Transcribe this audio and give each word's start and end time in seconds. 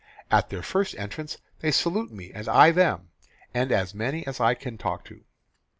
At 0.31 0.49
their 0.49 0.63
first 0.63 0.95
entrance 0.97 1.37
they 1.59 1.69
salute 1.69 2.09
me, 2.11 2.31
and 2.33 2.47
I 2.47 2.71
them, 2.71 3.11
and 3.53 3.71
as 3.71 3.93
many 3.93 4.25
as 4.25 4.39
I 4.39 4.55
can 4.55 4.73
I 4.73 4.77
talk 4.77 5.05
to." 5.05 5.23